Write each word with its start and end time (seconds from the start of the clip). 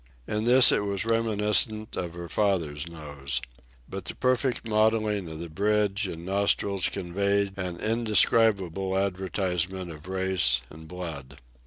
In 0.27 0.45
this 0.45 0.71
it 0.71 0.83
was 0.83 1.05
reminiscent 1.05 1.95
of 1.95 2.15
her 2.15 2.27
father's 2.27 2.89
nose. 2.89 3.39
But 3.87 4.05
the 4.05 4.15
perfect 4.15 4.67
modelling 4.67 5.29
of 5.29 5.37
the 5.37 5.47
bridge 5.47 6.07
and 6.07 6.25
nostrils 6.25 6.89
conveyed 6.89 7.53
an 7.55 7.77
indescribable 7.79 8.97
advertisement 8.97 9.91
of 9.91 10.07
race 10.07 10.61
and 10.71 10.87
blood. 10.87 11.37